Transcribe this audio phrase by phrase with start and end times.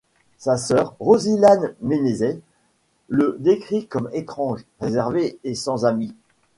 [0.39, 2.39] Sa sœur, Rosilane Menezes,
[3.07, 6.15] le décrit comme étrange, réservé et sans amis.